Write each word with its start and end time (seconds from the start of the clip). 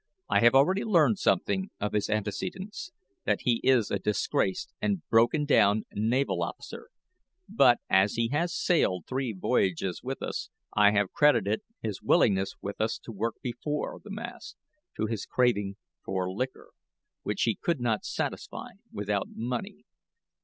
"I 0.27 0.39
have 0.39 0.55
already 0.55 0.83
learned 0.83 1.19
something 1.19 1.69
of 1.79 1.93
his 1.93 2.09
antecedents 2.09 2.89
that 3.25 3.41
he 3.41 3.61
is 3.63 3.91
a 3.91 3.99
disgraced 3.99 4.73
and 4.81 5.07
broken 5.09 5.45
down 5.45 5.83
naval 5.93 6.41
officer; 6.41 6.89
but, 7.47 7.77
as 7.87 8.15
he 8.15 8.29
has 8.29 8.51
sailed 8.51 9.05
three 9.05 9.31
voyages 9.31 10.01
with 10.01 10.23
us, 10.23 10.49
I 10.75 10.89
had 10.89 11.11
credited 11.11 11.61
his 11.83 12.01
willingness 12.01 12.55
to 12.63 13.11
work 13.11 13.35
before 13.43 13.99
the 14.03 14.09
mast 14.09 14.57
to 14.97 15.05
his 15.05 15.27
craving 15.27 15.75
for 16.03 16.31
liquor, 16.31 16.71
which 17.21 17.43
he 17.43 17.53
could 17.53 17.79
not 17.79 18.03
satisfy 18.03 18.69
without 18.91 19.27
money. 19.29 19.85